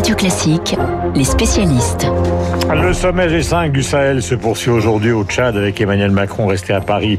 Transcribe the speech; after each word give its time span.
Radio 0.00 0.16
Classique, 0.16 0.76
les 1.14 1.24
spécialistes. 1.24 2.06
Le 2.72 2.94
sommet 2.94 3.28
G5 3.28 3.70
du 3.70 3.82
Sahel 3.82 4.22
se 4.22 4.34
poursuit 4.34 4.70
aujourd'hui 4.70 5.12
au 5.12 5.24
Tchad 5.24 5.58
avec 5.58 5.78
Emmanuel 5.78 6.10
Macron 6.10 6.46
resté 6.46 6.72
à 6.72 6.80
Paris 6.80 7.18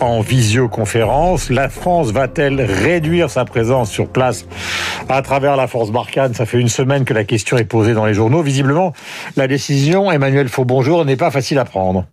en 0.00 0.22
visioconférence. 0.22 1.50
La 1.50 1.68
France 1.68 2.12
va-t-elle 2.12 2.62
réduire 2.62 3.28
sa 3.28 3.44
présence 3.44 3.90
sur 3.90 4.08
place 4.08 4.46
à 5.10 5.20
travers 5.20 5.56
la 5.56 5.66
force 5.66 5.90
Barkhane? 5.90 6.32
Ça 6.32 6.46
fait 6.46 6.58
une 6.58 6.70
semaine 6.70 7.04
que 7.04 7.12
la 7.12 7.24
question 7.24 7.58
est 7.58 7.64
posée 7.64 7.92
dans 7.92 8.06
les 8.06 8.14
journaux. 8.14 8.40
Visiblement, 8.40 8.94
la 9.36 9.46
décision, 9.46 10.10
Emmanuel 10.10 10.48
Faux-Bonjour, 10.48 11.04
n'est 11.04 11.16
pas 11.16 11.30
facile 11.30 11.58
à 11.58 11.66
prendre. 11.66 12.06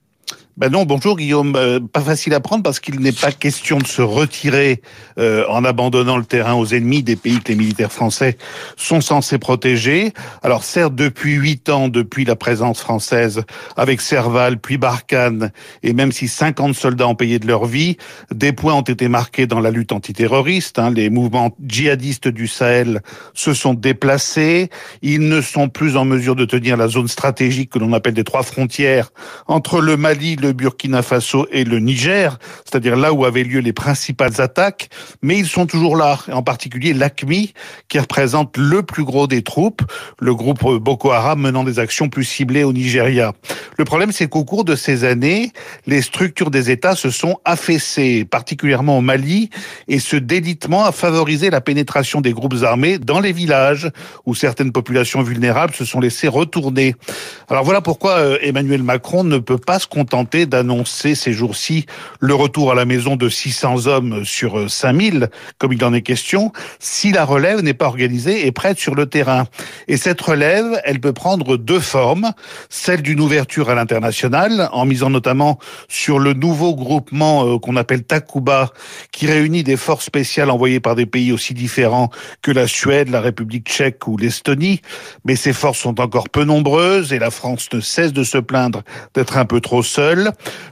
Ben 0.57 0.69
non, 0.69 0.83
bonjour 0.83 1.15
Guillaume. 1.15 1.55
Euh, 1.55 1.79
pas 1.79 2.01
facile 2.01 2.33
à 2.33 2.41
prendre 2.41 2.61
parce 2.61 2.81
qu'il 2.81 2.99
n'est 2.99 3.13
pas 3.13 3.31
question 3.31 3.77
de 3.77 3.87
se 3.87 4.01
retirer 4.01 4.81
euh, 5.17 5.45
en 5.47 5.63
abandonnant 5.63 6.17
le 6.17 6.25
terrain 6.25 6.55
aux 6.55 6.65
ennemis 6.65 7.03
des 7.03 7.15
pays 7.15 7.39
que 7.39 7.49
les 7.53 7.55
militaires 7.55 7.91
français 7.91 8.37
sont 8.75 8.99
censés 8.99 9.37
protéger. 9.37 10.11
Alors 10.43 10.65
certes, 10.65 10.93
depuis 10.93 11.35
huit 11.35 11.69
ans, 11.69 11.87
depuis 11.87 12.25
la 12.25 12.35
présence 12.35 12.81
française 12.81 13.43
avec 13.77 14.01
Serval, 14.01 14.59
puis 14.59 14.77
Barkhane, 14.77 15.51
et 15.83 15.93
même 15.93 16.11
si 16.11 16.27
50 16.27 16.75
soldats 16.75 17.07
ont 17.07 17.15
payé 17.15 17.39
de 17.39 17.47
leur 17.47 17.65
vie, 17.65 17.95
des 18.29 18.51
points 18.51 18.73
ont 18.73 18.81
été 18.81 19.07
marqués 19.07 19.47
dans 19.47 19.61
la 19.61 19.71
lutte 19.71 19.93
antiterroriste. 19.93 20.79
Hein. 20.79 20.91
Les 20.91 21.09
mouvements 21.09 21.55
djihadistes 21.65 22.27
du 22.27 22.47
Sahel 22.47 23.01
se 23.33 23.53
sont 23.53 23.73
déplacés. 23.73 24.69
Ils 25.01 25.27
ne 25.29 25.39
sont 25.39 25.69
plus 25.69 25.95
en 25.95 26.03
mesure 26.03 26.35
de 26.35 26.43
tenir 26.43 26.75
la 26.75 26.89
zone 26.89 27.07
stratégique 27.07 27.69
que 27.69 27.79
l'on 27.79 27.93
appelle 27.93 28.15
des 28.15 28.25
trois 28.25 28.43
frontières 28.43 29.11
entre 29.47 29.79
le 29.79 29.95
Mali, 29.95 30.35
le 30.41 30.53
Burkina 30.53 31.01
Faso 31.01 31.47
et 31.51 31.63
le 31.63 31.79
Niger, 31.79 32.37
c'est-à-dire 32.65 32.95
là 32.95 33.13
où 33.13 33.25
avaient 33.25 33.43
lieu 33.43 33.59
les 33.59 33.73
principales 33.73 34.41
attaques, 34.41 34.89
mais 35.21 35.37
ils 35.37 35.47
sont 35.47 35.65
toujours 35.65 35.95
là, 35.95 36.19
en 36.31 36.43
particulier 36.43 36.93
l'ACMI, 36.93 37.53
qui 37.87 37.99
représente 37.99 38.57
le 38.57 38.83
plus 38.83 39.03
gros 39.03 39.27
des 39.27 39.41
troupes, 39.41 39.81
le 40.19 40.35
groupe 40.35 40.63
Boko 40.77 41.11
Haram 41.11 41.39
menant 41.39 41.63
des 41.63 41.79
actions 41.79 42.09
plus 42.09 42.25
ciblées 42.25 42.63
au 42.63 42.73
Nigeria. 42.73 43.33
Le 43.77 43.85
problème, 43.85 44.11
c'est 44.11 44.27
qu'au 44.27 44.43
cours 44.43 44.65
de 44.65 44.75
ces 44.75 45.03
années, 45.03 45.51
les 45.87 46.01
structures 46.01 46.51
des 46.51 46.69
États 46.69 46.95
se 46.95 47.09
sont 47.09 47.37
affaissées, 47.45 48.25
particulièrement 48.25 48.97
au 48.97 49.01
Mali, 49.01 49.49
et 49.87 49.99
ce 49.99 50.15
délitement 50.15 50.85
a 50.85 50.91
favorisé 50.91 51.49
la 51.49 51.61
pénétration 51.61 52.21
des 52.21 52.33
groupes 52.33 52.51
armés 52.63 52.97
dans 52.97 53.19
les 53.19 53.31
villages 53.31 53.89
où 54.25 54.35
certaines 54.35 54.71
populations 54.71 55.21
vulnérables 55.21 55.73
se 55.73 55.85
sont 55.85 55.99
laissées 55.99 56.27
retourner. 56.27 56.95
Alors 57.49 57.63
voilà 57.63 57.81
pourquoi 57.81 58.13
euh, 58.13 58.37
Emmanuel 58.41 58.83
Macron 58.83 59.23
ne 59.23 59.37
peut 59.37 59.57
pas 59.57 59.79
se 59.79 59.87
contenter 59.87 60.30
d'annoncer 60.31 61.15
ces 61.15 61.33
jours-ci 61.33 61.85
le 62.19 62.33
retour 62.33 62.71
à 62.71 62.75
la 62.75 62.85
maison 62.85 63.15
de 63.15 63.29
600 63.29 63.87
hommes 63.87 64.23
sur 64.23 64.69
5000, 64.69 65.29
comme 65.57 65.73
il 65.73 65.83
en 65.83 65.93
est 65.93 66.01
question, 66.01 66.51
si 66.79 67.11
la 67.11 67.25
relève 67.25 67.61
n'est 67.61 67.73
pas 67.73 67.87
organisée 67.87 68.47
et 68.47 68.51
prête 68.51 68.79
sur 68.79 68.95
le 68.95 69.05
terrain. 69.05 69.45
Et 69.87 69.97
cette 69.97 70.21
relève, 70.21 70.81
elle 70.85 70.99
peut 70.99 71.13
prendre 71.13 71.57
deux 71.57 71.79
formes, 71.79 72.31
celle 72.69 73.01
d'une 73.01 73.19
ouverture 73.19 73.69
à 73.69 73.75
l'international, 73.75 74.69
en 74.71 74.85
misant 74.85 75.09
notamment 75.09 75.59
sur 75.87 76.19
le 76.19 76.33
nouveau 76.33 76.75
groupement 76.75 77.45
euh, 77.45 77.59
qu'on 77.59 77.75
appelle 77.75 78.03
Takuba, 78.03 78.71
qui 79.11 79.27
réunit 79.27 79.63
des 79.63 79.77
forces 79.77 80.05
spéciales 80.05 80.49
envoyées 80.49 80.79
par 80.79 80.95
des 80.95 81.05
pays 81.05 81.31
aussi 81.31 81.53
différents 81.53 82.09
que 82.41 82.51
la 82.51 82.67
Suède, 82.67 83.09
la 83.09 83.21
République 83.21 83.67
tchèque 83.67 84.07
ou 84.07 84.17
l'Estonie. 84.17 84.81
Mais 85.25 85.35
ces 85.35 85.53
forces 85.53 85.79
sont 85.79 85.99
encore 85.99 86.29
peu 86.29 86.43
nombreuses 86.43 87.13
et 87.13 87.19
la 87.19 87.31
France 87.31 87.69
ne 87.73 87.79
cesse 87.79 88.13
de 88.13 88.23
se 88.23 88.37
plaindre 88.37 88.83
d'être 89.13 89.37
un 89.37 89.45
peu 89.45 89.61
trop 89.61 89.83
seule. 89.83 90.20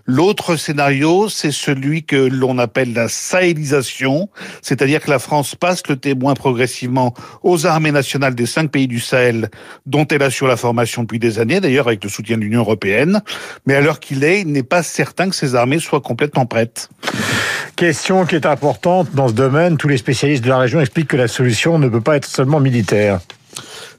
L'autre 0.06 0.56
scénario, 0.56 1.30
c'est 1.30 1.52
celui 1.52 2.04
que 2.04 2.16
l'on 2.16 2.58
appelle 2.58 2.94
la 2.94 3.08
sahélisation, 3.08 4.30
c'est-à-dire 4.62 5.02
que 5.02 5.10
la 5.10 5.20
France 5.20 5.56
passe 5.56 5.84
le 5.88 5.96
témoin 5.96 6.34
progressivement 6.34 7.14
aux 7.44 7.66
armées 7.66 7.92
nationales 7.92 8.36
des 8.36 8.46
cinq 8.46 8.72
pays 8.72 8.88
du 8.88 9.00
Sahel, 9.00 9.50
dont 9.86 10.06
elle 10.08 10.24
assure 10.24 10.48
la 10.48 10.58
formation 10.58 11.04
depuis 11.04 11.20
des 11.20 11.40
années, 11.40 11.60
d'ailleurs 11.60 11.88
avec 11.88 12.04
le 12.04 12.10
soutien 12.10 12.38
de 12.38 12.44
l'Union 12.44 12.62
européenne. 12.62 13.22
Mais 13.66 13.76
à 13.76 13.82
l'heure 13.82 14.00
qu'il 14.00 14.24
est, 14.24 14.42
il 14.42 14.52
n'est 14.52 14.64
pas 14.64 14.84
certain 14.84 15.30
que 15.30 15.36
ces 15.36 15.56
armées 15.56 15.80
soient 15.80 16.02
complètement 16.02 16.46
prêtes. 16.46 16.90
Question 17.76 18.26
qui 18.26 18.36
est 18.36 18.46
importante 18.46 19.08
dans 19.14 19.30
ce 19.30 19.34
domaine. 19.34 19.78
Tous 19.78 19.88
les 19.88 19.98
spécialistes 19.98 20.44
de 20.44 20.50
la 20.50 20.58
région 20.58 20.82
expliquent 20.82 21.08
que 21.08 21.18
la 21.18 21.28
solution 21.28 21.80
ne 21.80 21.88
peut 21.88 22.02
pas 22.02 22.18
être 22.18 22.28
seulement 22.28 22.60
militaire. 22.60 23.20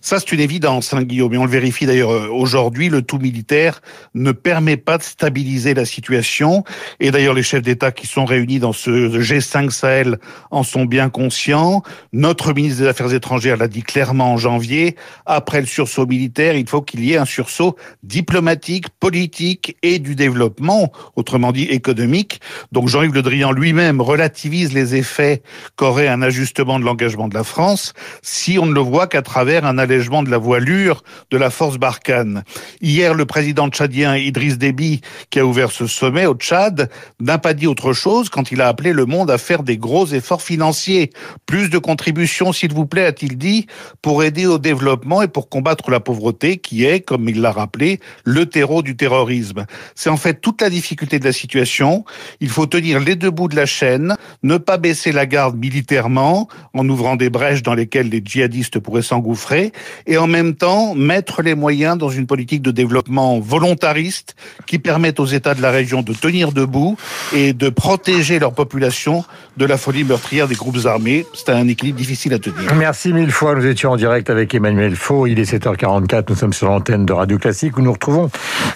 Ça, 0.03 0.19
c'est 0.19 0.33
une 0.33 0.41
évidence, 0.41 0.95
hein, 0.95 1.03
Guillaume, 1.03 1.35
et 1.35 1.39
on 1.39 1.45
le 1.45 1.51
vérifie 1.51 1.85
d'ailleurs 1.85 2.11
euh, 2.11 2.29
aujourd'hui. 2.31 2.89
Le 2.89 3.03
tout 3.03 3.19
militaire 3.19 3.83
ne 4.15 4.33
permet 4.33 4.79
pas 4.79 4.97
de 4.97 5.03
stabiliser 5.03 5.75
la 5.75 5.85
situation. 5.85 6.65
Et 7.01 7.11
d'ailleurs, 7.11 7.35
les 7.35 7.43
chefs 7.43 7.63
d'État 7.63 7.93
qui 7.93 8.07
sont 8.07 8.25
réunis 8.25 8.61
dans 8.61 8.73
ce 8.73 8.91
G5 8.91 9.71
Sahel 9.71 10.19
en 10.51 10.63
sont 10.63 10.87
bien 10.87 11.11
conscients. 11.11 11.83
Notre 12.15 12.55
ministre 12.55 12.83
des 12.83 12.89
Affaires 12.89 13.13
étrangères 13.13 13.59
l'a 13.59 13.69
dit 13.69 13.83
clairement 13.83 14.33
en 14.33 14.37
janvier. 14.39 14.97
Après 15.27 15.61
le 15.61 15.67
sursaut 15.67 16.07
militaire, 16.07 16.55
il 16.57 16.67
faut 16.67 16.81
qu'il 16.81 17.05
y 17.05 17.13
ait 17.13 17.19
un 17.19 17.27
sursaut 17.27 17.77
diplomatique, 18.03 18.89
politique 19.01 19.77
et 19.83 19.99
du 19.99 20.15
développement, 20.15 20.93
autrement 21.17 21.53
dit 21.53 21.65
économique. 21.65 22.41
Donc 22.73 22.89
Jean-Yves 22.89 23.15
Le 23.15 23.23
Drian 23.23 23.53
lui-même 23.53 24.01
relativise 24.01 24.73
les 24.73 24.95
effets 24.95 25.43
qu'aurait 25.77 26.09
un 26.09 26.23
ajustement 26.23 26.81
de 26.81 26.85
l'engagement 26.85 27.29
de 27.29 27.35
la 27.35 27.45
France 27.45 27.93
si 28.23 28.59
on 28.59 28.65
ne 28.65 28.73
le 28.73 28.81
voit 28.81 29.07
qu'à 29.07 29.21
travers 29.21 29.67
un 29.67 29.77
de 29.91 30.31
la 30.31 30.39
voilure 30.39 31.03
de 31.31 31.37
la 31.37 31.51
force 31.51 31.77
Barkhane. 31.77 32.45
Hier, 32.81 33.13
le 33.13 33.27
président 33.27 33.69
tchadien 33.69 34.17
Idriss 34.17 34.57
Déby, 34.57 35.01
qui 35.31 35.41
a 35.41 35.45
ouvert 35.45 35.73
ce 35.73 35.87
sommet 35.87 36.27
au 36.27 36.35
Tchad, 36.35 36.89
n'a 37.19 37.39
pas 37.39 37.55
dit 37.55 37.67
autre 37.67 37.93
chose 37.93 38.29
quand 38.29 38.53
il 38.53 38.61
a 38.61 38.69
appelé 38.69 38.93
le 38.93 39.05
monde 39.05 39.31
à 39.31 39.39
faire 39.39 39.65
des 39.65 39.79
gros 39.79 40.07
efforts 40.07 40.43
financiers. 40.43 41.11
Plus 41.45 41.71
de 41.71 41.79
contributions, 41.79 42.53
s'il 42.53 42.73
vous 42.73 42.87
plaît, 42.87 43.05
a-t-il 43.05 43.37
dit, 43.37 43.67
pour 44.01 44.23
aider 44.23 44.47
au 44.47 44.59
développement 44.59 45.23
et 45.23 45.29
pour 45.29 45.49
combattre 45.49 45.91
la 45.91 45.99
pauvreté 45.99 46.59
qui 46.59 46.85
est, 46.85 47.01
comme 47.01 47.29
il 47.29 47.41
l'a 47.41 47.51
rappelé, 47.51 47.99
le 48.25 48.47
terreau 48.47 48.83
du 48.83 48.97
terrorisme. 48.97 49.67
C'est 49.97 50.11
en 50.11 50.17
fait 50.17 50.41
toute 50.41 50.63
la 50.63 50.71
difficulté 50.71 51.19
de 51.19 51.25
la 51.25 51.33
situation. 51.33 52.05
Il 52.41 52.49
faut 52.49 52.67
tenir 52.67 53.01
les 53.01 53.17
deux 53.17 53.31
bouts 53.31 53.49
de 53.49 53.57
la 53.57 53.67
chaîne, 53.67 54.17
ne 54.45 54.57
pas 54.57 54.79
baisser 54.79 55.11
la 55.11 55.27
garde 55.27 55.57
militairement 55.57 56.49
en 56.75 56.89
ouvrant 56.89 57.17
des 57.17 57.31
brèches 57.31 57.63
dans 57.63 57.75
lesquelles 57.75 58.09
les 58.09 58.23
djihadistes 58.25 58.79
pourraient 58.79 59.03
s'engouffrer 59.03 59.73
et 60.07 60.19
en 60.19 60.27
même 60.27 60.55
temps 60.55 60.95
mettre 60.95 61.43
les 61.43 61.55
moyens 61.55 61.99
dans 61.99 62.09
une 62.09 62.27
politique 62.27 62.63
de 62.63 62.71
développement 62.71 63.41
volontariste 63.41 64.35
qui 64.67 64.79
permette 64.79 65.21
aux 65.21 65.27
États 65.27 65.55
de 65.55 65.63
la 65.63 65.71
région 65.71 66.03
de 66.03 66.13
tenir 66.13 66.53
debout 66.53 66.97
et 67.35 67.53
de 67.53 67.69
protéger 67.69 68.39
leur 68.39 68.53
population 68.53 69.25
de 69.57 69.65
la 69.65 69.77
folie 69.77 70.05
meurtrière 70.05 70.49
des 70.49 70.55
groupes 70.55 70.87
armés. 70.87 71.27
C'est 71.35 71.51
un 71.51 71.69
équilibre 71.69 71.99
difficile 71.99 72.33
à 72.35 72.39
tenir. 72.39 72.75
Merci 72.75 73.13
mille 73.13 73.31
fois. 73.31 73.55
Nous 73.55 73.67
étions 73.67 73.91
en 73.91 73.97
direct 73.97 74.31
avec 74.31 74.55
Emmanuel 74.55 74.97
Faux. 74.97 75.27
Il 75.27 75.39
est 75.39 75.53
7h44. 75.53 76.25
Nous 76.29 76.37
sommes 76.37 76.53
sur 76.53 76.69
l'antenne 76.69 77.07
de 77.07 77.13
Radio 77.13 77.39
Classique 77.39 77.77
où 77.77 77.83
nous 77.83 77.93
retrouvons 77.93 78.31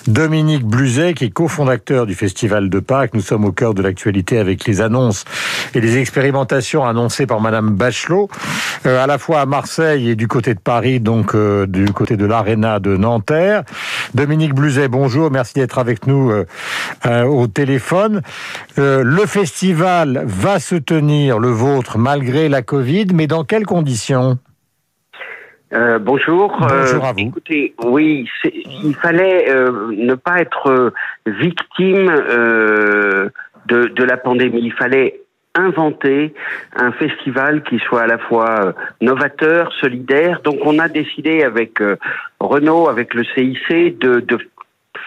Dominique 0.07 0.65
Bluzet 0.65 1.15
qui 1.15 1.25
est 1.27 1.31
cofondateur 1.31 2.07
du 2.07 2.15
Festival 2.15 2.69
de 2.69 2.81
Pâques. 2.81 3.15
Nous 3.15 3.21
sommes 3.21 3.45
au 3.45 3.53
cœur 3.53 3.75
de 3.75 3.83
l'actualité 3.83 4.39
avec 4.39 4.67
les 4.67 4.81
annonces 4.81 5.25
et 5.75 5.81
les 5.81 5.99
expérimentations 5.99 6.85
annoncées 6.85 7.27
par 7.27 7.41
Madame 7.41 7.71
Bachelot, 7.71 8.29
euh, 8.87 9.03
à 9.03 9.07
la 9.07 9.19
fois 9.19 9.41
à 9.41 9.47
Marseille 9.47 10.11
et 10.11 10.17
du 10.17 10.29
côté 10.29 10.55
de 10.55 10.61
Paris, 10.61 10.94
donc 11.01 11.35
euh, 11.35 11.67
du 11.67 11.87
côté 11.93 12.17
de 12.17 12.27
l'Arena 12.27 12.81
de 12.81 12.97
Nanterre. 12.97 13.63
Dominique 14.15 14.55
Bluzet, 14.55 14.89
bonjour, 14.89 15.31
merci 15.31 15.55
d'être 15.55 15.79
avec 15.79 16.07
nous 16.07 16.31
euh, 16.31 16.45
euh, 17.07 17.25
au 17.25 17.47
téléphone. 17.47 18.23
le 18.77 19.27
festival 19.27 20.23
va 20.27 20.59
se 20.59 20.75
tenir, 20.75 21.39
le 21.39 21.49
vôtre, 21.49 21.99
malgré 21.99 22.49
la 22.49 22.63
Covid, 22.63 23.07
mais 23.15 23.27
dans 23.27 23.45
quelles 23.45 23.67
conditions? 23.67 24.39
Bonjour. 26.01 26.57
Bonjour 26.61 27.05
à 27.05 27.13
vous. 27.13 27.19
Écoutez, 27.19 27.75
oui, 27.85 28.29
il 28.45 28.95
fallait 28.95 29.53
ne 29.53 30.15
pas 30.15 30.39
être 30.39 30.93
victime 31.27 32.07
de, 33.67 33.89
de 33.89 34.05
la 34.05 34.17
pandémie. 34.17 34.61
Il 34.63 34.73
fallait 34.73 35.24
inventer 35.55 36.35
un 36.75 36.93
festival 36.93 37.63
qui 37.63 37.79
soit 37.79 38.03
à 38.03 38.07
la 38.07 38.19
fois 38.19 38.67
euh, 38.67 38.73
novateur, 39.01 39.73
solidaire. 39.75 40.41
Donc 40.43 40.59
on 40.65 40.79
a 40.79 40.89
décidé 40.89 41.43
avec 41.43 41.81
euh, 41.81 41.97
Renault, 42.41 42.89
avec 42.89 43.15
le 43.15 43.25
CIC, 43.25 43.99
de, 43.99 44.21
de 44.21 44.39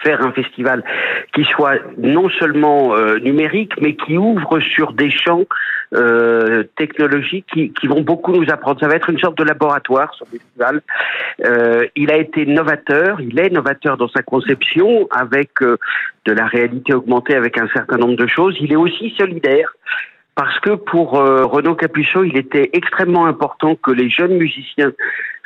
faire 0.02 0.24
un 0.24 0.32
festival 0.32 0.84
qui 1.34 1.44
soit 1.44 1.78
non 1.98 2.28
seulement 2.28 2.94
euh, 2.94 3.18
numérique, 3.18 3.72
mais 3.80 3.94
qui 3.96 4.16
ouvre 4.16 4.60
sur 4.60 4.92
des 4.92 5.10
champs 5.10 5.44
euh, 5.94 6.64
technologiques 6.76 7.46
qui, 7.52 7.72
qui, 7.72 7.86
vont 7.86 8.02
beaucoup 8.02 8.32
nous 8.32 8.50
apprendre. 8.50 8.78
Ça 8.80 8.88
va 8.88 8.94
être 8.94 9.10
une 9.10 9.18
sorte 9.18 9.38
de 9.38 9.44
laboratoire, 9.44 10.14
ce 10.14 10.24
festival. 10.24 10.82
Euh, 11.44 11.86
il 11.96 12.10
a 12.10 12.18
été 12.18 12.46
novateur, 12.46 13.20
il 13.20 13.38
est 13.40 13.50
novateur 13.50 13.96
dans 13.96 14.08
sa 14.08 14.22
conception, 14.22 15.08
avec 15.10 15.50
de 15.60 16.32
la 16.32 16.46
réalité 16.46 16.94
augmentée, 16.94 17.34
avec 17.34 17.58
un 17.58 17.68
certain 17.68 17.96
nombre 17.96 18.16
de 18.16 18.26
choses. 18.26 18.56
Il 18.60 18.72
est 18.72 18.76
aussi 18.76 19.14
solidaire 19.18 19.74
parce 20.38 20.60
que 20.60 20.76
pour 20.76 21.18
euh, 21.18 21.44
Renaud 21.46 21.74
Capuçon, 21.74 22.22
il 22.22 22.36
était 22.36 22.70
extrêmement 22.72 23.26
important 23.26 23.74
que 23.74 23.90
les 23.90 24.08
jeunes 24.08 24.36
musiciens 24.36 24.92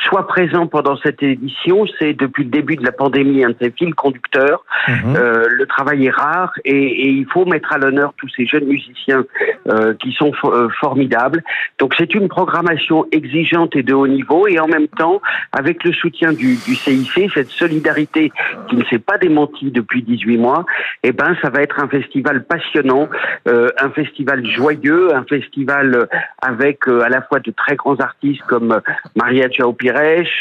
soit 0.05 0.27
présent 0.27 0.67
pendant 0.67 0.97
cette 0.97 1.23
édition. 1.23 1.85
C'est 1.99 2.15
depuis 2.15 2.45
le 2.45 2.51
début 2.51 2.77
de 2.77 2.85
la 2.85 2.93
pandémie 2.93 3.45
un 3.45 3.51
de 3.51 3.57
ses 3.61 3.71
fils 3.71 3.95
conducteurs. 3.95 4.65
Mhm. 4.89 5.17
Euh, 5.17 5.47
le 5.49 5.67
travail 5.67 6.07
est 6.07 6.11
rare 6.11 6.53
et, 6.65 6.73
et 6.73 7.09
il 7.09 7.27
faut 7.27 7.45
mettre 7.45 7.73
à 7.73 7.79
l'honneur 7.79 8.13
tous 8.17 8.29
ces 8.37 8.47
jeunes 8.47 8.67
musiciens 8.67 9.25
euh, 9.69 9.95
qui 9.95 10.13
sont 10.13 10.33
euh, 10.45 10.69
formidables. 10.81 11.43
Donc 11.79 11.95
c'est 11.99 12.15
une 12.15 12.29
programmation 12.29 13.07
exigeante 13.13 13.77
et 13.77 13.83
de 13.83 13.95
haut 13.95 14.09
niveau 14.09 14.47
et 14.47 14.59
en 14.59 14.67
même 14.67 14.89
temps 14.89 15.21
avec 15.53 15.85
le 15.85 15.93
soutien 15.93 16.33
du, 16.33 16.57
du 16.57 16.75
CIC, 16.75 17.31
cette 17.35 17.51
solidarité 17.51 18.33
qui 18.69 18.77
ne 18.77 18.85
s'est 18.85 18.99
pas 18.99 19.19
démentie 19.19 19.71
depuis 19.71 20.03
18 20.03 20.39
mois, 20.39 20.65
eh 21.03 21.13
ben 21.13 21.37
ça 21.43 21.51
va 21.51 21.63
être 21.63 21.81
un 21.81 21.89
festival 21.89 22.45
passionnant, 22.45 23.09
un 23.47 23.91
festival 23.91 24.47
joyeux, 24.47 25.15
un 25.15 25.25
festival 25.25 26.09
avec 26.41 26.87
à 26.89 27.09
la 27.09 27.23
fois 27.23 27.41
de 27.41 27.51
très 27.51 27.77
grands 27.77 27.97
artistes 27.97 28.43
comme 28.43 28.81
Maria 29.17 29.49
Chao 29.51 29.73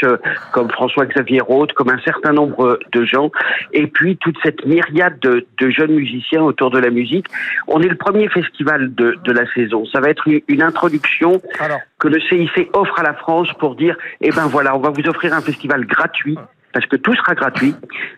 Euh, 0.03 0.17
comme 0.51 0.69
François-Xavier 0.69 1.41
Roth, 1.41 1.73
comme 1.73 1.89
un 1.89 1.99
certain 1.99 2.33
nombre 2.33 2.79
de 2.91 3.05
gens, 3.05 3.31
et 3.73 3.87
puis 3.87 4.17
toute 4.17 4.35
cette 4.43 4.65
myriade 4.65 5.19
de, 5.19 5.45
de 5.59 5.69
jeunes 5.69 5.93
musiciens 5.93 6.41
autour 6.41 6.71
de 6.71 6.79
la 6.79 6.89
musique. 6.89 7.27
On 7.67 7.81
est 7.81 7.87
le 7.87 7.95
premier 7.95 8.27
festival 8.29 8.93
de, 8.93 9.17
de 9.23 9.31
la 9.31 9.45
saison. 9.53 9.85
Ça 9.85 9.99
va 9.99 10.09
être 10.09 10.27
une, 10.27 10.41
une 10.47 10.61
introduction 10.61 11.41
Alors, 11.59 11.79
que 11.99 12.07
le 12.07 12.19
CIC 12.19 12.69
offre 12.73 12.99
à 12.99 13.03
la 13.03 13.13
France 13.13 13.49
pour 13.59 13.75
dire, 13.75 13.95
eh 14.21 14.31
ben 14.31 14.47
voilà, 14.47 14.75
on 14.75 14.79
va 14.79 14.89
vous 14.89 15.07
offrir 15.07 15.33
un 15.33 15.41
festival 15.41 15.85
gratuit. 15.85 16.37
Parce 16.73 16.85
que 16.85 16.95
tout 16.95 17.13
sera 17.15 17.33
gratuit, 17.35 17.75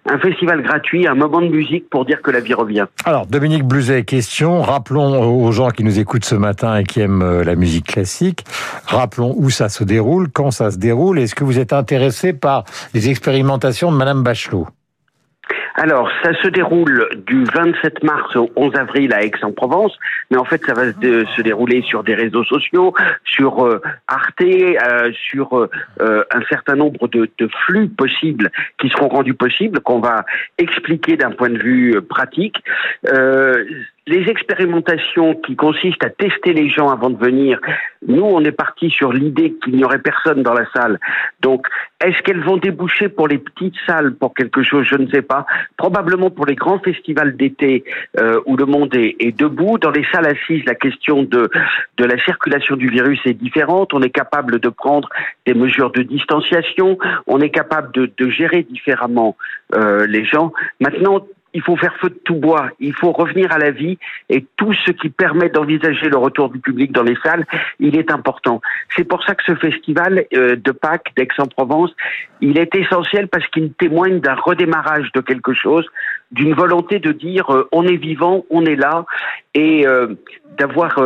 un 0.10 0.20
festival 0.20 0.62
gratuit, 0.62 1.08
un 1.08 1.16
moment 1.16 1.42
de 1.42 1.48
musique 1.48 1.90
pour 1.90 2.06
dire 2.06 2.22
que 2.22 2.32
la 2.32 2.40
vie 2.40 2.54
revient. 2.54 2.86
alors 3.06 3.26
Dominique 3.26 3.64
Bluzet, 3.64 4.04
question. 4.04 4.62
Rappelons 4.62 5.22
aux 5.22 5.52
gens 5.52 5.70
qui 5.70 5.84
nous 5.84 6.00
écoutent 6.00 6.26
ce 6.26 6.36
matin 6.36 6.78
et 6.78 6.84
qui 6.84 7.02
aiment 7.02 7.22
euh, 7.22 7.44
la 7.44 7.56
musique 7.56 7.88
classique, 7.88 8.44
rappelons 8.86 9.34
où 9.38 9.50
ça 9.50 9.70
se 9.70 9.84
déroule, 9.84 10.30
quand 10.32 10.52
ça 10.52 10.72
se 10.72 10.78
déroule. 10.78 11.20
Est-ce 11.20 11.36
que 11.36 11.44
vous 11.44 11.60
êtes 11.60 11.74
intéressé 11.74 12.34
par 12.34 12.64
les 12.94 13.10
expérimentations 13.10 13.92
de 13.92 13.98
Madame 13.98 14.24
Bachelot? 14.24 14.68
Alors, 15.76 16.10
ça 16.24 16.34
se 16.42 16.48
déroule 16.50 17.08
du 17.26 17.46
27 17.46 18.04
mars 18.04 18.36
au 18.36 18.50
11 18.56 18.76
avril 18.76 19.12
à 19.14 19.24
Aix-en-Provence, 19.24 19.98
mais 20.30 20.38
en 20.38 20.46
fait, 20.46 20.64
ça 20.66 20.74
va 20.74 20.92
se, 20.92 20.98
dé- 21.00 21.24
se 21.36 21.42
dérouler 21.42 21.82
sur 21.82 22.04
des 22.04 22.14
réseaux 22.14 22.44
sociaux, 22.44 22.94
sur 23.26 23.66
euh, 23.66 23.82
Arte, 24.08 24.42
euh, 24.42 25.12
sur 25.14 25.58
euh, 25.58 25.70
euh, 26.02 26.24
un 26.32 26.42
certain 26.50 26.76
nombre 26.76 27.08
de, 27.08 27.28
de 27.40 27.50
flux 27.66 27.88
possibles 27.88 28.52
qui 28.80 28.90
seront 28.90 29.08
rendus 29.08 29.34
possibles, 29.34 29.80
qu'on 29.80 30.00
va 30.00 30.26
expliquer 30.60 31.18
d'un 31.18 31.32
point 31.32 31.50
de 31.50 31.58
vue 31.58 31.96
euh, 31.96 32.02
pratique. 32.02 32.64
Les 34.06 34.30
expérimentations 34.30 35.34
qui 35.36 35.56
consistent 35.56 36.04
à 36.04 36.10
tester 36.10 36.52
les 36.52 36.70
gens 36.70 36.90
avant 36.90 37.10
de 37.10 37.18
venir, 37.18 37.60
nous, 38.06 38.24
on 38.24 38.44
est 38.44 38.52
parti 38.52 38.90
sur 38.90 39.14
l'idée 39.14 39.54
qu'il 39.64 39.78
n'y 39.78 39.86
aurait 39.86 40.02
personne 40.02 40.44
dans 40.44 40.54
la 40.54 40.66
salle. 40.76 41.00
Donc, 41.40 41.68
est-ce 42.04 42.22
qu'elles 42.22 42.44
vont 42.44 42.58
déboucher 42.58 43.08
pour 43.08 43.30
les 43.30 43.38
petites 43.38 43.78
salles 43.86 44.14
pour 44.16 44.34
quelque 44.34 44.62
chose 44.62 44.86
Je 44.90 44.98
ne 44.98 45.08
sais 45.08 45.22
pas. 45.22 45.46
Probablement 45.78 46.30
pour 46.30 46.46
les 46.46 46.56
grands 46.56 46.80
festivals 46.80 47.38
d'été 47.38 47.86
euh, 48.20 48.42
où 48.46 48.58
le 48.58 48.66
monde 48.66 48.94
est, 48.94 49.16
est 49.20 49.32
debout. 49.32 49.78
Dans 49.78 49.92
les 49.92 50.06
salles 50.12 50.28
assises, 50.28 50.66
la 50.66 50.76
question 50.76 51.24
de, 51.24 51.50
de 51.98 52.06
la 52.06 52.18
circulation 52.26 52.76
du 52.76 52.90
virus 52.90 53.22
est 53.26 53.34
différente. 53.34 53.94
On 53.94 54.02
est 54.02 54.10
capable 54.10 54.60
de 54.60 54.70
prendre 54.70 55.08
des 55.46 55.54
mesures 55.54 55.92
de 55.92 56.04
distanciation. 56.04 56.98
On 57.26 57.40
est 57.40 57.52
capable 57.52 57.94
de, 57.94 58.12
de 58.18 58.30
gérer 58.30 58.64
différemment 58.64 59.38
euh, 59.76 60.06
les 60.08 60.26
gens. 60.26 60.52
Maintenant, 60.82 61.26
il 61.54 61.62
faut 61.62 61.76
faire 61.76 61.96
feu 61.98 62.10
de 62.10 62.20
tout 62.24 62.36
bois, 62.36 62.70
il 62.80 62.94
faut 62.94 63.12
revenir 63.12 63.52
à 63.52 63.58
la 63.58 63.72
vie 63.72 63.98
et 64.30 64.46
tout 64.58 64.74
ce 64.74 64.92
qui 64.92 65.10
permet 65.10 65.50
d'envisager 65.50 66.10
le 66.10 66.18
retour 66.18 66.50
du 66.50 66.60
public 66.60 66.92
dans 66.92 67.04
les 67.04 67.18
salles, 67.24 67.46
il 67.80 67.98
est 67.98 68.12
important. 68.12 68.62
C'est 68.96 69.04
pour 69.04 69.24
ça 69.24 69.36
que 69.36 69.44
ce 69.46 69.56
festival 69.56 70.26
euh, 70.34 70.56
de 70.56 70.72
Pâques 70.72 71.12
d'Aix-en-Provence, 71.16 71.92
il 72.42 72.58
est 72.58 72.74
essentiel 72.76 73.28
parce 73.28 73.48
qu'il 73.48 73.74
témoigne 73.74 74.20
d'un 74.20 74.36
redémarrage 74.36 75.12
de 75.14 75.22
quelque 75.22 75.54
chose, 75.54 75.86
d'une 76.32 76.54
volonté 76.54 77.00
de 77.00 77.12
dire 77.12 77.50
euh, 77.54 77.68
on 77.72 77.86
est 77.86 77.98
vivant, 77.98 78.46
on 78.50 78.66
est 78.66 78.76
là 78.76 79.06
et 79.54 79.86
euh, 79.88 80.16
d'avoir 80.58 81.00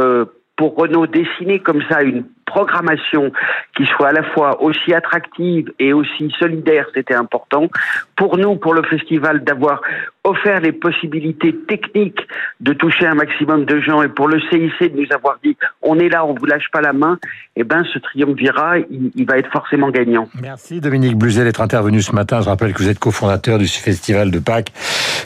pour 0.55 0.75
Renault 0.75 1.07
dessiné 1.07 1.59
comme 1.59 1.81
ça 1.89 2.01
une 2.01 2.25
programmation 2.47 3.31
qui 3.75 3.85
soit 3.85 4.07
à 4.07 4.11
la 4.13 4.23
fois 4.23 4.63
aussi 4.63 4.94
attractive 4.94 5.71
et 5.77 5.94
aussi 5.94 6.33
solidaire, 6.39 6.88
c'était 6.95 7.13
important. 7.13 7.67
Pour 8.15 8.38
nous, 8.38 8.55
pour 8.55 8.73
le 8.73 8.81
festival, 8.83 9.44
d'avoir 9.44 9.81
offert 10.23 10.59
les 10.59 10.71
possibilités 10.71 11.55
techniques 11.67 12.19
de 12.59 12.73
toucher 12.73 13.05
un 13.05 13.13
maximum 13.13 13.65
de 13.65 13.79
gens 13.79 14.01
et 14.01 14.09
pour 14.09 14.27
le 14.27 14.39
CIC 14.39 14.94
de 14.94 15.01
nous 15.01 15.13
avoir 15.13 15.38
dit 15.44 15.55
on 15.81 15.99
est 15.99 16.09
là, 16.09 16.25
on 16.25 16.33
vous 16.33 16.45
lâche 16.45 16.69
pas 16.71 16.81
la 16.81 16.94
main, 16.94 17.17
eh 17.55 17.63
ben 17.63 17.83
ce 17.94 17.99
triumvirat, 17.99 18.79
il, 18.89 19.11
il 19.15 19.25
va 19.25 19.38
être 19.38 19.51
forcément 19.51 19.89
gagnant. 19.89 20.27
Merci 20.41 20.81
Dominique 20.81 21.17
Bluzet 21.17 21.44
d'être 21.44 21.61
intervenu 21.61 22.01
ce 22.01 22.13
matin. 22.13 22.41
Je 22.41 22.49
rappelle 22.49 22.73
que 22.73 22.79
vous 22.79 22.89
êtes 22.89 22.99
cofondateur 22.99 23.57
du 23.57 23.67
festival 23.67 24.31
de 24.31 24.39
Pâques 24.39 24.71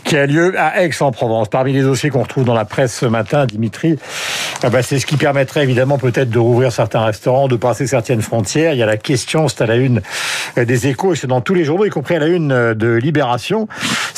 qui 0.04 0.18
a 0.18 0.26
lieu 0.26 0.54
à 0.58 0.84
Aix-en-Provence. 0.84 1.50
Parmi 1.50 1.74
les 1.74 1.82
dossiers 1.82 2.10
qu'on 2.10 2.24
retrouve 2.24 2.46
dans 2.46 2.54
la 2.54 2.66
presse 2.66 2.96
ce 2.96 3.06
matin, 3.06 3.46
Dimitri, 3.46 3.98
ah 4.64 4.70
bah, 4.70 4.84
c'est 4.84 5.00
ce 5.00 5.06
qui 5.06 5.18
permettrait 5.18 5.64
évidemment 5.64 5.98
peut-être 5.98 6.30
de 6.30 6.40
rouvrir 6.40 6.72
certains 6.72 7.04
restaurants, 7.04 7.48
de 7.48 7.56
passer 7.56 7.88
certaines 7.88 8.22
frontières. 8.22 8.74
Il 8.74 8.78
y 8.78 8.84
a 8.84 8.86
la 8.86 8.98
question, 8.98 9.48
c'est 9.48 9.62
à 9.62 9.66
la 9.66 9.76
une 9.76 10.02
euh, 10.58 10.66
des 10.66 10.88
échos, 10.88 11.14
et 11.14 11.16
c'est 11.16 11.28
dans 11.28 11.42
tous 11.42 11.54
les 11.54 11.64
journaux, 11.64 11.86
y 11.86 11.90
compris 11.90 12.16
à 12.16 12.20
la 12.20 12.28
une 12.28 12.52
euh, 12.52 12.74
de 12.74 12.94
Libération. 12.94 13.68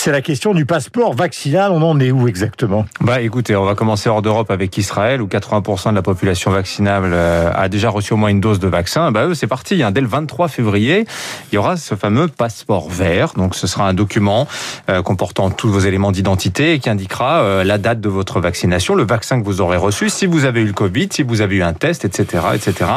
C'est 0.04 0.12
la 0.12 0.22
question 0.22 0.54
du 0.54 0.66
passeport 0.66 1.14
vaccinal. 1.14 1.72
On 1.72 1.82
en 1.82 1.98
est 2.02 2.12
où 2.12 2.28
exactement? 2.28 2.86
Bah 3.00 3.22
écoutez, 3.22 3.56
on 3.56 3.64
va 3.64 3.74
commencer 3.74 4.10
hors 4.10 4.22
d'Europe 4.22 4.52
avec 4.52 4.78
Israël 4.78 5.22
où 5.22 5.28
80% 5.28 5.92
de 5.92 5.96
la 5.96 6.02
population 6.02 6.52
vaccinable 6.52 7.12
euh, 7.14 7.50
a 7.56 7.70
déjà 7.70 7.90
reçu 7.90 8.12
au 8.12 8.18
moins 8.18 8.28
une 8.28 8.42
dose 8.42 8.60
de 8.60 8.68
vaccin. 8.68 9.14
Bah 9.14 9.28
eux, 9.28 9.34
c'est 9.34 9.48
parti. 9.48 9.82
Hein. 9.82 9.92
Dès 9.92 10.02
le 10.02 10.08
23 10.08 10.50
février, 10.50 11.06
il 11.50 11.56
y 11.56 11.58
aura 11.58 11.78
ce 11.78 11.96
fameux 11.96 12.28
passeport 12.28 12.90
vert. 12.90 13.32
Donc 13.38 13.56
ce 13.56 13.66
sera 13.66 13.88
un 13.88 13.94
document 13.94 14.46
euh, 14.90 15.02
comportant 15.02 15.50
tous 15.50 15.70
vos 15.70 15.80
éléments 15.80 16.12
d'identité 16.12 16.74
et 16.74 16.80
qui 16.80 16.90
indiquera 16.90 17.40
euh, 17.40 17.64
la 17.64 17.78
date 17.78 18.02
de 18.02 18.10
votre 18.10 18.42
vaccination, 18.42 18.96
le 18.96 19.06
vaccin 19.06 19.40
que 19.40 19.46
vous 19.46 19.62
aurez 19.62 19.78
reçu, 19.78 20.10
si 20.10 20.26
vous 20.26 20.44
avez 20.44 20.64
eu 20.64 20.68
le 20.68 20.74
Covid, 20.74 21.08
si 21.14 21.24
vous 21.24 21.40
avez 21.40 21.56
eu 21.56 21.64
un 21.64 21.72
test, 21.72 22.04
etc., 22.04 22.44
etc. 22.56 22.92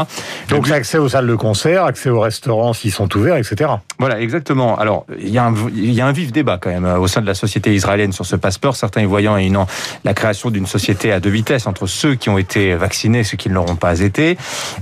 Donc 0.48 0.66
c'est 0.66 0.74
accès 0.74 0.98
aux 0.98 1.10
salles 1.10 1.28
de 1.28 1.36
concert, 1.36 1.84
accès 1.84 2.10
aux 2.10 2.18
restaurants 2.18 2.72
s'ils 2.72 2.90
sont 2.90 3.16
ouverts, 3.16 3.36
etc. 3.36 3.70
Voilà, 4.00 4.20
exactement. 4.20 4.76
Alors, 4.76 5.06
il 5.20 5.30
y, 5.30 5.38
a 5.38 5.44
un, 5.44 5.54
il 5.72 5.92
y 5.92 6.00
a 6.00 6.06
un 6.08 6.12
vif 6.12 6.32
débat 6.32 6.58
quand 6.60 6.70
même 6.70 6.95
au 6.98 7.06
sein 7.06 7.20
de 7.20 7.26
la 7.26 7.34
société 7.34 7.74
israélienne 7.74 8.12
sur 8.12 8.26
ce 8.26 8.36
passeport. 8.36 8.76
Certains 8.76 9.02
y 9.02 9.06
voyant 9.06 9.36
une, 9.36 9.64
la 10.04 10.14
création 10.14 10.50
d'une 10.50 10.66
société 10.66 11.12
à 11.12 11.20
deux 11.20 11.30
vitesses 11.30 11.66
entre 11.66 11.86
ceux 11.86 12.14
qui 12.14 12.28
ont 12.28 12.38
été 12.38 12.74
vaccinés 12.74 13.20
et 13.20 13.24
ceux 13.24 13.36
qui 13.36 13.48
ne 13.48 13.54
l'auront 13.54 13.76
pas 13.76 14.00
été. 14.00 14.36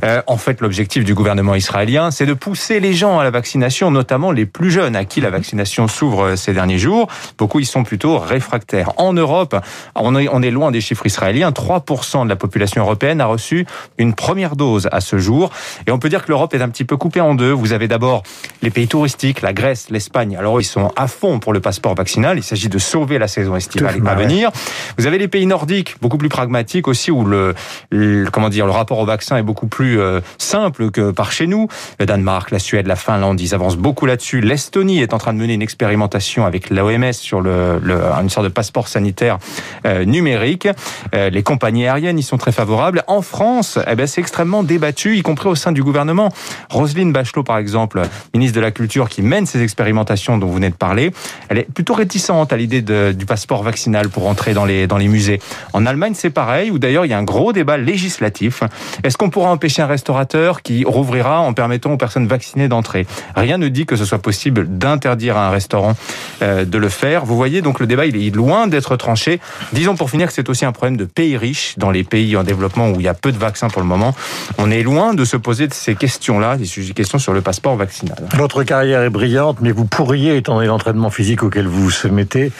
Euh, 0.04 0.22
en 0.26 0.36
fait, 0.36 0.60
l'objectif 0.60 1.04
du 1.04 1.14
gouvernement 1.14 1.54
israélien, 1.54 2.10
c'est 2.10 2.26
de 2.26 2.34
pousser 2.34 2.80
les 2.80 2.92
gens 2.92 3.18
à 3.18 3.24
la 3.24 3.30
vaccination, 3.30 3.90
notamment 3.90 4.32
les 4.32 4.46
plus 4.46 4.70
jeunes 4.70 4.96
à 4.96 5.04
qui 5.04 5.20
la 5.20 5.30
vaccination 5.30 5.88
s'ouvre 5.88 6.24
euh, 6.24 6.36
ces 6.36 6.52
derniers 6.52 6.78
jours. 6.78 7.08
Beaucoup 7.38 7.60
y 7.60 7.64
sont 7.64 7.84
plutôt 7.84 8.18
réfractaires. 8.18 8.92
En 8.96 9.12
Europe, 9.12 9.56
on 9.94 10.14
est, 10.16 10.50
loin 10.50 10.70
des 10.70 10.80
chiffres 10.80 11.06
israéliens. 11.06 11.50
3% 11.50 12.24
de 12.24 12.28
la 12.28 12.36
population 12.36 12.82
européenne 12.82 13.20
a 13.20 13.26
reçu 13.26 13.66
une 13.98 14.14
première 14.14 14.56
dose 14.56 14.88
à 14.92 15.00
ce 15.00 15.18
jour. 15.18 15.50
Et 15.86 15.90
on 15.90 15.98
peut 15.98 16.08
dire 16.08 16.24
que 16.24 16.30
l'Europe 16.30 16.54
est 16.54 16.62
un 16.62 16.68
petit 16.68 16.84
peu 16.84 16.96
coupée 16.96 17.20
en 17.20 17.34
deux. 17.34 17.50
Vous 17.50 17.72
avez 17.72 17.88
d'abord 17.88 18.22
les 18.62 18.70
pays 18.70 18.88
touristiques, 18.88 19.42
la 19.42 19.52
Grèce, 19.52 19.90
l'Espagne. 19.90 20.36
Alors 20.36 20.60
ils 20.60 20.64
sont 20.64 20.92
à 20.96 21.08
fond 21.08 21.38
pour 21.38 21.52
le 21.52 21.60
passeport. 21.60 21.94
Il 22.38 22.42
s'agit 22.42 22.68
de 22.68 22.78
sauver 22.78 23.18
la 23.18 23.28
saison 23.28 23.56
estivale 23.56 23.94
à 24.06 24.14
venir. 24.14 24.50
Vous 24.98 25.06
avez 25.06 25.18
les 25.18 25.28
pays 25.28 25.46
nordiques, 25.46 25.96
beaucoup 26.00 26.18
plus 26.18 26.28
pragmatiques 26.28 26.88
aussi, 26.88 27.10
où 27.10 27.24
le, 27.24 27.54
le- 27.90 28.28
comment 28.30 28.48
dire, 28.48 28.66
le 28.66 28.72
rapport 28.72 28.98
au 28.98 29.06
vaccin 29.06 29.36
est 29.36 29.42
beaucoup 29.42 29.66
plus 29.66 30.00
euh, 30.00 30.20
simple 30.38 30.90
que 30.90 31.10
par 31.10 31.32
chez 31.32 31.46
nous. 31.46 31.68
Le 31.98 32.06
Danemark, 32.06 32.50
la 32.50 32.58
Suède, 32.58 32.86
la 32.86 32.96
Finlande, 32.96 33.40
ils 33.40 33.54
avancent 33.54 33.76
beaucoup 33.76 34.06
là-dessus. 34.06 34.40
L'Estonie 34.40 35.00
est 35.00 35.12
en 35.14 35.18
train 35.18 35.32
de 35.32 35.38
mener 35.38 35.54
une 35.54 35.62
expérimentation 35.62 36.46
avec 36.46 36.70
l'OMS 36.70 37.12
sur 37.12 37.40
le, 37.40 37.78
le- 37.82 38.00
une 38.22 38.30
sorte 38.30 38.44
de 38.46 38.52
passeport 38.52 38.88
sanitaire 38.88 39.38
euh, 39.86 40.04
numérique. 40.04 40.68
Euh, 41.14 41.30
les 41.30 41.42
compagnies 41.42 41.86
aériennes 41.86 42.18
y 42.18 42.22
sont 42.22 42.38
très 42.38 42.52
favorables. 42.52 43.02
En 43.06 43.22
France, 43.22 43.78
eh 43.90 43.94
ben, 43.94 44.06
c'est 44.06 44.20
extrêmement 44.20 44.62
débattu, 44.62 45.16
y 45.16 45.22
compris 45.22 45.48
au 45.48 45.54
sein 45.54 45.72
du 45.72 45.82
gouvernement. 45.82 46.30
Roselyne 46.70 47.12
Bachelot, 47.12 47.42
par 47.42 47.58
exemple, 47.58 48.02
ministre 48.34 48.56
de 48.56 48.60
la 48.60 48.70
Culture, 48.70 49.08
qui 49.08 49.22
mène 49.22 49.46
ces 49.46 49.62
expérimentations 49.62 50.38
dont 50.38 50.46
vous 50.46 50.54
venez 50.54 50.70
de 50.70 50.74
parler, 50.74 51.12
elle 51.48 51.58
est 51.58 51.72
plutôt 51.72 51.93
réticente 51.94 52.52
à 52.52 52.56
l'idée 52.56 52.82
du 52.82 53.26
passeport 53.26 53.62
vaccinal 53.62 54.08
pour 54.08 54.26
entrer 54.26 54.54
dans 54.54 54.64
les, 54.64 54.86
dans 54.86 54.98
les 54.98 55.08
musées. 55.08 55.40
En 55.72 55.86
Allemagne, 55.86 56.12
c'est 56.14 56.30
pareil, 56.30 56.70
où 56.70 56.78
d'ailleurs 56.78 57.04
il 57.06 57.10
y 57.10 57.14
a 57.14 57.18
un 57.18 57.24
gros 57.24 57.52
débat 57.52 57.76
législatif. 57.76 58.62
Est-ce 59.02 59.16
qu'on 59.16 59.30
pourra 59.30 59.50
empêcher 59.50 59.82
un 59.82 59.86
restaurateur 59.86 60.62
qui 60.62 60.84
rouvrira 60.84 61.40
en 61.40 61.52
permettant 61.52 61.92
aux 61.92 61.96
personnes 61.96 62.26
vaccinées 62.26 62.68
d'entrer? 62.68 63.06
Rien 63.36 63.58
ne 63.58 63.68
dit 63.68 63.86
que 63.86 63.96
ce 63.96 64.04
soit 64.04 64.18
possible 64.18 64.78
d'interdire 64.78 65.36
à 65.36 65.48
un 65.48 65.50
restaurant 65.50 65.94
euh, 66.42 66.64
de 66.64 66.78
le 66.78 66.88
faire. 66.88 67.24
Vous 67.24 67.36
voyez, 67.36 67.62
donc 67.62 67.80
le 67.80 67.86
débat, 67.86 68.06
il 68.06 68.16
est 68.16 68.34
loin 68.34 68.66
d'être 68.66 68.96
tranché. 68.96 69.40
Disons 69.72 69.96
pour 69.96 70.10
finir 70.10 70.28
que 70.28 70.32
c'est 70.32 70.48
aussi 70.48 70.64
un 70.64 70.72
problème 70.72 70.96
de 70.96 71.04
pays 71.04 71.36
riches, 71.36 71.74
dans 71.78 71.90
les 71.90 72.04
pays 72.04 72.36
en 72.36 72.44
développement 72.44 72.90
où 72.90 73.00
il 73.00 73.04
y 73.04 73.08
a 73.08 73.14
peu 73.14 73.32
de 73.32 73.38
vaccins 73.38 73.68
pour 73.68 73.82
le 73.82 73.88
moment. 73.88 74.14
On 74.58 74.70
est 74.70 74.82
loin 74.82 75.14
de 75.14 75.24
se 75.24 75.36
poser 75.36 75.68
de 75.68 75.74
ces 75.74 75.94
questions-là, 75.94 76.56
des 76.56 76.64
sujets- 76.64 76.94
questions 76.94 77.18
sur 77.18 77.32
le 77.32 77.40
passeport 77.40 77.76
vaccinal. 77.76 78.16
Votre 78.36 78.62
carrière 78.64 79.02
est 79.02 79.10
brillante, 79.10 79.58
mais 79.60 79.72
vous 79.72 79.84
pourriez, 79.84 80.36
étant 80.36 80.54
donné 80.56 80.66
l'entraînement 80.66 81.10
physique 81.10 81.42
auquel 81.42 81.66
vous 81.66 81.83
vous 81.84 81.90
mettez, 82.08 82.50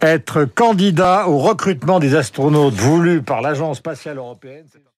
être 0.00 0.44
candidat 0.44 1.28
au 1.28 1.38
recrutement 1.38 2.00
des 2.00 2.14
astronautes 2.14 2.74
voulus 2.74 3.22
par 3.22 3.42
l'Agence 3.42 3.78
spatiale 3.78 4.16
européenne. 4.16 4.64